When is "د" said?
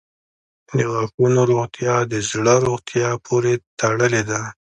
0.77-0.79, 2.11-2.13